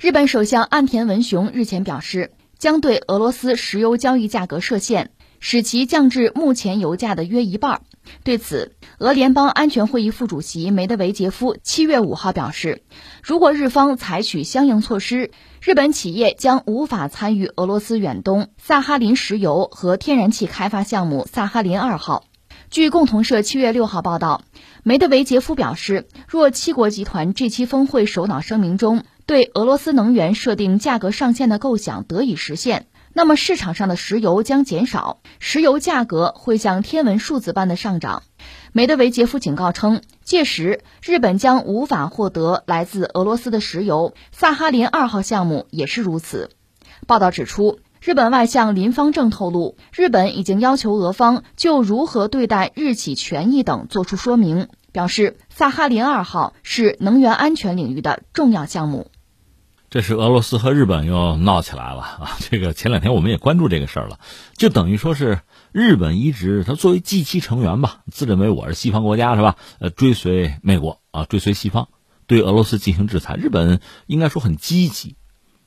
[0.00, 7.82] 日本首相岸田文雄日前表示，将对俄罗斯石油交易价格设限，使其降至目前油价的约一半。
[8.24, 12.82] 对此，俄联邦安全会议副主席梅德韦杰夫七月五号表示，
[13.22, 22.24] 如果日方采取相应措施，日本企业将无法参与俄罗斯远东萨哈林石油和天然气开发项目萨哈林二号。
[22.70, 24.44] 据共同社七月六号报道，
[24.82, 38.24] 梅德韦杰夫表示，若七国集团这期峰会首脑声明中对俄罗斯能源设定价格上限的构想得以实现，那么市场上的石油将减少，石油价格会像天文数字般的上涨。
[38.72, 46.50] 梅德韦杰夫警告称，届时日本将无法获得来自俄罗斯的石油，萨哈林二号项目也是如此。
[47.06, 47.78] 报道指出。
[48.00, 59.08] 日本外相林方正透露，日本已经要求俄方就如何对待日企权益等作出说明，表示萨哈林二号是能源安全领域的重要项目。
[59.90, 62.30] 这是俄罗斯和日本又闹起来了啊！
[62.48, 64.20] 这个前两天我们也关注这个事儿了，
[64.56, 65.40] 就等于说是
[65.72, 69.56] 日本一直他作为 G 七成员吧，自认为我是西方国家是吧？
[69.80, 71.88] 呃，追随美国啊，追随西方，
[72.28, 73.34] 对俄罗斯进行制裁。
[73.34, 75.16] 日本应该说很积极，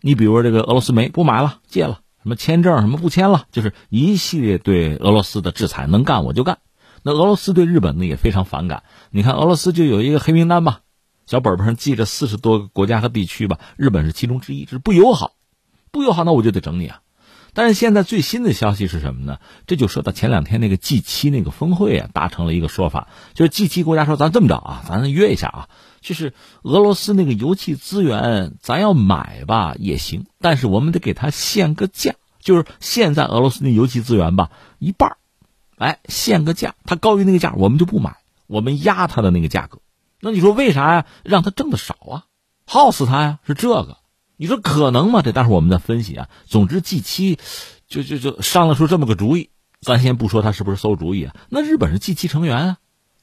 [0.00, 1.98] 你比如说这个俄罗斯煤不买了，戒了。
[2.22, 6.58] 什么签证什么不签了，就是一系列对俄罗斯的制裁，能干我就干。
[7.02, 8.84] 那俄罗斯对日本呢也非常反感。
[9.10, 10.82] 你看俄罗斯就有一个黑名单吧，
[11.26, 15.32] 小本本上记着四十多个国家和地区吧，日本是其中之一，是不友好，
[15.90, 17.00] 不友好那我就得整你啊。
[17.56, 19.38] 但是现在最新的消息是什么呢？
[19.66, 25.68] 这就说到前两天那个 G 七那个峰会啊，达成了一个说法，就是 G 七国家说咱这么着啊，咱约一下啊。
[26.00, 32.16] 就是俄罗斯那个油气资源，咱要买吧也行，但是我们得给他限个价。
[32.40, 35.16] 就是现在俄罗斯那油气资源吧，一半
[35.78, 38.16] 哎，限个价，它高于那个价，我们就不买，
[38.48, 39.78] 我们压它的那个价格。
[40.24, 41.06] 那你说为啥呀？
[41.22, 42.24] 让他挣的少啊，
[42.66, 43.40] 耗死他呀？
[43.46, 43.98] 是这个？
[44.38, 45.20] 你说可能吗？
[45.20, 46.30] 这待会我们再分析啊。
[46.46, 47.38] 总之，G 七
[47.86, 49.50] 就就就商量出这么个主意，
[49.82, 51.34] 咱先不说他是不是馊主意啊。
[51.50, 52.76] 那日本是 G 七成员啊，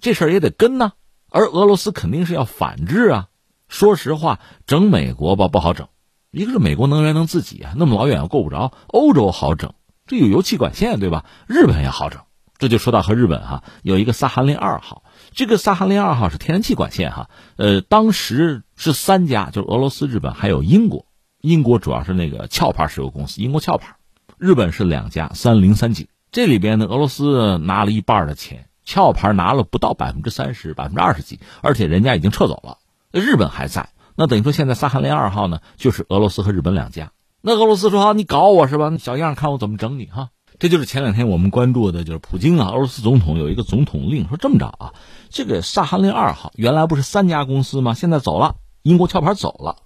[0.00, 0.90] 这事儿也得跟呐。
[1.30, 3.28] 而俄罗斯肯定是要反制啊！
[3.68, 5.86] 说实话，整美国吧不好整，
[6.32, 9.72] 一个是美国能源能自己啊，那么老远又够不着；欧洲好整，
[10.06, 11.24] 这有油气管线对吧？
[11.46, 12.22] 日本也好整，
[12.58, 21.06] 这就说到和日本哈有一个萨哈林二号，这个萨哈林二号是天然气管线哈，呃，当时是三家，就是俄罗斯、日本还有英国，
[21.40, 23.96] 英国主要是那个壳牌石油公司，英国壳牌，
[24.36, 28.66] 日本是两家三零三井，这里边呢，俄罗斯拿了一半的钱。
[28.90, 32.78] 壳牌拿了不到百分之三十，百分之二十几，而且人家已经撤走了，
[33.12, 33.90] 日本还在。
[34.16, 37.12] 那等于说现在萨哈林二号呢，就是俄罗斯和日本两家。
[37.42, 38.90] 那俄罗斯说：“好，你搞我是吧？
[38.98, 44.94] 小样，看我怎么整你哈！”这就是前两天我们关注的，就是普京啊，俄罗斯总统有一个总统令，说这么着啊，
[45.28, 47.94] 这个萨哈林二号原来不是三家公司吗？
[47.94, 49.82] 现在走了，英国壳牌走了，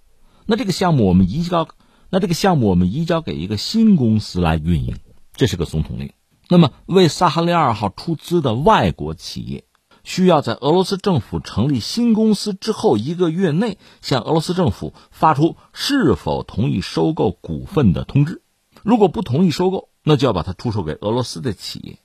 [0.46, 1.68] 那这个项目我们移交，
[2.08, 4.96] 那这个项目我们移交给一个新公司来运营，
[5.34, 6.12] 这是个总统令。
[6.48, 9.64] 那么，为萨哈林二号出资的外国企业，
[10.04, 18.42] 需要在俄罗斯政府成立新公司之后一个月内，向俄罗斯政府发出是否同意收购股份的通知。
[18.82, 21.98] 如果不同意收购，那就要把它出售给俄罗斯的企业，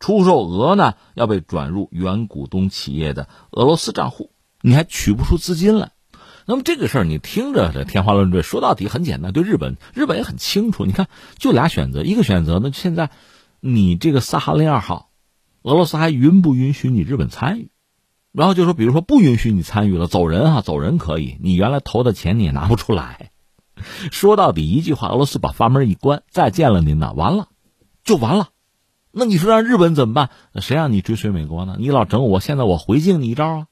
[0.00, 4.30] 出售额呢要被转入原股东企业的俄罗斯账户，
[4.60, 5.92] 你还取不出资金来。
[6.46, 9.32] 那么这个事儿你听着天花乱坠，说到底很简单。
[9.32, 10.84] 对日本，日本也很清楚。
[10.84, 11.08] 你看，
[11.38, 13.10] 就俩选择，一个选择呢，现在。
[13.64, 15.12] 你这个萨哈林二号，
[15.62, 17.70] 俄罗斯还允不允许你日本参与？
[18.32, 23.21] 然后就说，比如说不允许你参与了，走人哈，走人可以，你原来投的钱你也拿不出来。
[24.12, 27.48] 说到底一句话，俄罗斯把阀门一关，再见了您呐，完了，
[28.04, 28.48] 就完了。
[29.10, 30.30] 那你说让日本怎么办？
[30.56, 31.76] 谁让你追随美国呢？
[31.78, 33.66] 你老整我，现在我回敬你一招啊，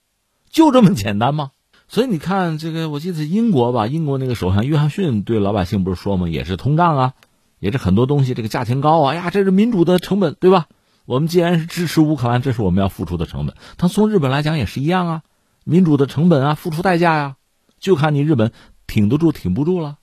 [0.51, 1.51] 就这么简单吗？
[1.89, 6.29] 所以你看这个，我记得英国吧，英国那个首相约翰逊对老百姓不是说吗？
[6.29, 7.13] 也是通胀啊。
[7.59, 9.15] 也是很多东西，这个价钱高啊！
[9.15, 10.69] 呀，这是民主的成本，对吧？
[11.05, 13.55] 我们既然是支持乌克兰，这是我们要付出的成本。
[13.77, 15.23] 他从日本来讲也是一样啊，
[15.65, 17.37] 民主的成本啊，付出代价呀，
[17.79, 18.53] 就看你日本
[18.87, 19.99] 挺得住挺不住了。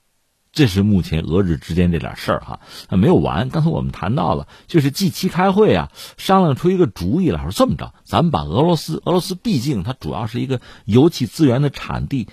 [0.57, 2.59] 这是目前俄日之间这点事儿哈，
[2.89, 3.49] 没有完。
[3.49, 12.27] 刚才我们谈到了，就是 G 七开会啊，商量出一个主意来，说这么着，咱们把俄罗斯，俄罗斯毕竟它主要是一个油气资源的产地。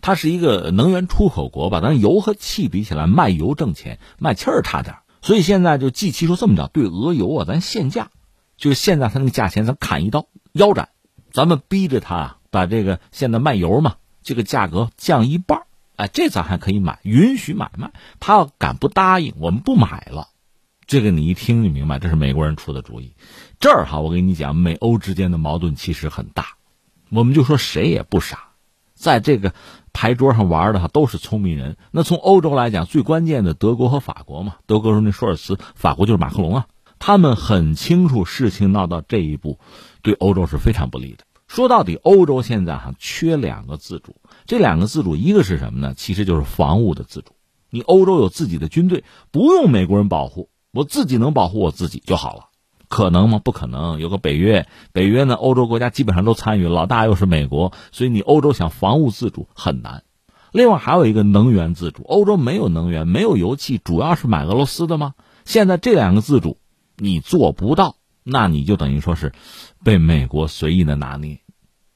[0.00, 1.82] 它是一个能源出口国吧？
[1.82, 4.96] 咱油和气比起来，卖油挣钱，卖气儿差点。
[5.20, 8.08] 所以现在就 G 七说这么着，对俄油啊，咱限价，
[8.56, 10.88] 就是现在它那个价钱，咱砍一刀腰斩，
[11.30, 15.64] 咱们逼着他把这个现在卖油嘛，这个价格降一半
[15.96, 17.92] 哎，这咱还可以买，允许买卖。
[18.20, 20.28] 他要敢不答应，我们不买了。
[20.86, 23.14] 这个你一听就明白，这是美国人出的主意。
[23.58, 26.46] 这儿哈，我跟你讲，美欧之间的矛盾其实很大。
[27.08, 28.50] 我们就说谁也不傻。
[28.94, 29.52] 在这个
[29.92, 31.76] 牌桌上玩的哈都是聪明人。
[31.90, 36.66] 那从欧洲来讲，最关键的德国和法国嘛，德国是那舒尔茨，法国就是马克龙啊。
[36.98, 39.58] 他们很清楚事情闹到这一步，
[40.02, 41.24] 对欧洲是非常不利的。
[41.56, 45.94] 说到底，欧洲现在哈缺两个自主，这两个自主一个是什么呢？
[45.96, 47.32] 其实就是防务的自主。
[47.70, 52.50] 你欧洲有自己的军队，不用美国人保护，我自己能保护我自己就好了。
[52.88, 53.40] 可能吗？
[53.42, 53.98] 不可能。
[54.00, 60.04] 有个北约，北约呢，欧洲国家基本上都参与，老大又是美国，所以你欧洲想防务自主很难。
[60.52, 65.14] 另外还有一个能源自主，欧洲没有能源，没有油气，主要是买俄罗斯的吗？
[65.46, 66.58] 现在这两个自主
[66.98, 69.32] 你做不到，那你就等于说是
[69.82, 71.40] 被美国随意的拿捏，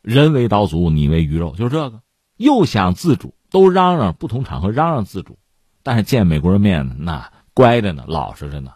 [0.02, 2.00] 人为刀俎，你为鱼肉，就这个。
[2.36, 5.38] 又想自主，都嚷嚷不同场合嚷嚷自主，
[5.82, 8.72] 但是见美国人面那乖着呢，老实着呢。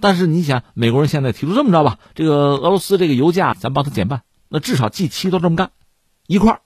[0.00, 5.70] 但是你想，美国人现在提出这么着吧，这个俄罗斯这个油价咱帮他减半，那至少 G 七都这么干，
[6.26, 6.60] 一块儿，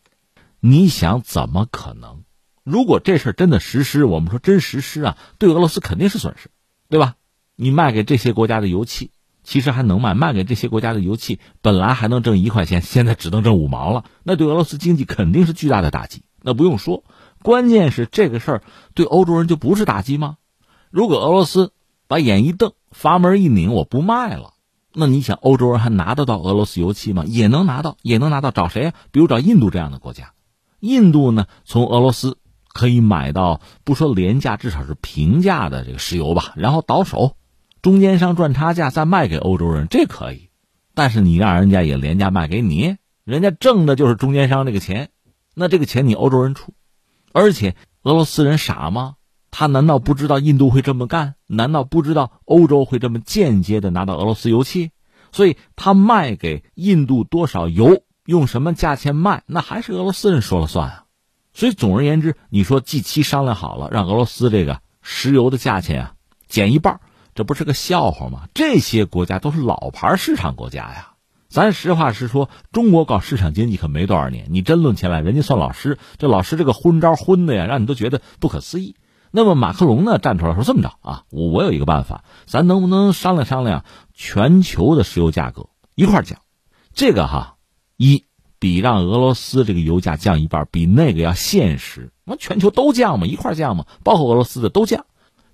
[0.60, 2.24] 你想怎么可能？
[2.64, 6.50] 如果这事儿真的实施，我们说真实施啊，对俄罗斯肯定是损失，
[6.88, 7.16] 对吧？
[7.56, 9.10] 你卖给这些国家的油气，
[9.48, 16.20] 其实还能卖，卖给这些国家的油气本来还能挣一块钱，现在只能挣五毛了，那对俄罗斯经济肯定是巨大的打击。
[16.42, 17.02] 那不用说，
[17.42, 18.62] 关键是这个事儿
[18.92, 20.36] 对欧洲人就不是打击吗？
[20.90, 21.72] 如果俄罗斯
[22.06, 22.72] 把眼一瞪。
[22.90, 24.54] 阀门一拧，我不卖了。
[24.94, 27.24] 那你想，欧洲人还拿得到俄罗斯油气吗？
[27.26, 28.50] 也能拿到，也能拿到。
[28.50, 28.92] 找谁？
[29.12, 30.32] 比如找印度这样的国家。
[30.80, 32.38] 印度呢，从俄罗斯
[32.72, 36.54] 可以买到不说廉价，至少是平价的这个石油吧。
[36.56, 37.36] 然后倒手，
[37.82, 40.48] 中间商赚差价再卖给欧洲人，这可以。
[40.94, 45.10] 但是你让人家也廉价卖给你，人家挣的就是中间商这个钱。
[45.54, 46.74] 那这个钱你欧洲人出，
[47.32, 49.14] 而且俄罗斯人傻吗？
[49.50, 51.34] 他难道不知道印度会这么干？
[51.46, 54.90] 难道不知道欧洲会这么间接的拿到俄罗斯油气？
[55.32, 61.04] 所以他卖给印度多少油，用什么价钱卖，那还是俄罗斯人说了算啊。
[61.54, 66.14] 所以总而言之，你说 G 七商量好了，让俄罗斯这个石油的价钱啊
[66.46, 67.00] 减一半，
[67.38, 68.48] 这不是个笑话吗？
[68.52, 71.12] 这些国家都是老牌市场国家呀。
[71.48, 74.48] 咱实话实说，中国搞市场经济可没多少年。
[74.50, 78.96] 你真论起来，人家算老师，这老师这个昏招昏的呀，让你都觉得不可思议。
[79.30, 86.40] 那么马克龙呢站出来说这么着啊，我我有一个办法，咱能不能商量商量全球的石油价格一块降？
[86.92, 87.54] 这个哈，
[87.96, 88.24] 一
[88.58, 92.10] 比让俄罗斯这个油价降一半，比那个要现实。
[92.24, 95.06] 那全球都降嘛，一块降嘛，包括俄罗斯的都降，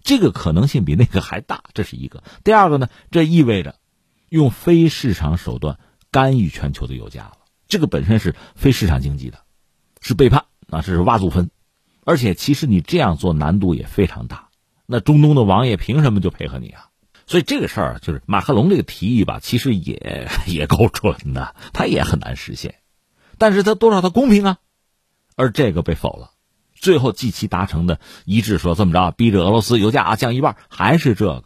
[0.04, 1.64] 这个可能性比那个还大。
[1.74, 2.22] 这是一个。
[2.44, 3.74] 第二个呢，这意味着
[4.28, 5.80] 用非市场手段
[6.12, 9.38] 干预全球的油价了，这个本身是非市场经济的，
[10.00, 11.50] 是背叛啊，这是挖祖坟。
[12.04, 14.50] 而且，其实你这样做难度也非常大。
[14.86, 16.90] 那中东的王爷凭什么就配合你啊？
[17.26, 22.74] 所以这个事儿就是马克龙这个提议吧，其实也也够蠢的，他也很难实现。
[23.38, 24.58] 但是他多少他公平啊？
[25.34, 26.32] 而这个被否了。
[26.84, 31.44] 最后 G 七达成的一致说这么着，逼着俄罗斯油价啊降一半，还是这个。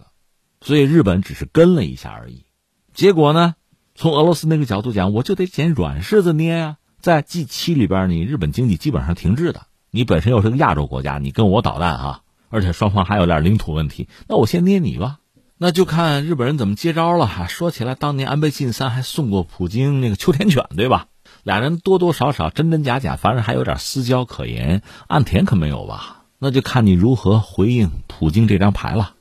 [0.61, 2.45] 所以日本只是跟了一下而已。
[2.93, 3.55] 结果呢，
[3.95, 6.77] 从俄罗斯那个角度讲，我就得捡软柿子捏呀。
[7.01, 9.69] 在 G 七里边，你日本经济基本上停滞的。
[9.93, 12.23] 你本身又是个亚洲国家，你跟我捣蛋啊！
[12.49, 15.19] 而且双方还有点领土问题，那我先捏你吧。
[15.57, 17.47] 那就看日本人怎么接招了。
[17.49, 21.07] 说起来，当年安倍晋三还送过普京那个秋田犬，对吧？
[21.49, 24.83] 俩人多多少少真真假假，反正还有点私交可言。
[25.07, 26.25] 岸田可没有吧？
[26.39, 29.15] 那就看你如何回应普京这张牌了。